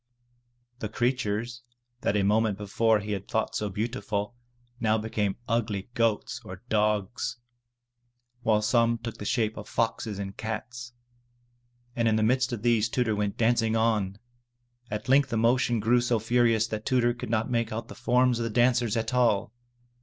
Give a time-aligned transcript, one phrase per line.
[0.79, 1.61] The creatures
[1.99, 4.33] that a moment before he had thought so beautiful,
[4.79, 7.37] now became ugly goats or dogs,
[8.41, 10.93] while some took the shape of foxes and cats.
[11.95, 14.17] And in the midst of these Tudur went dancing on!
[14.89, 18.39] At length the motion grew so furious that Tudur could not make out the forms
[18.39, 19.53] of the dancers at all.